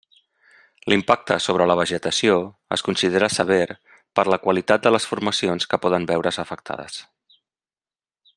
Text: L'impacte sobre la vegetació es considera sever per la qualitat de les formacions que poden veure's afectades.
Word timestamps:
L'impacte 0.91 1.35
sobre 1.47 1.67
la 1.71 1.75
vegetació 1.79 2.37
es 2.77 2.85
considera 2.87 3.29
sever 3.35 3.61
per 4.21 4.27
la 4.35 4.41
qualitat 4.47 4.87
de 4.89 4.93
les 4.97 5.07
formacions 5.13 5.71
que 5.75 5.83
poden 5.85 6.09
veure's 6.15 6.45
afectades. 6.47 7.01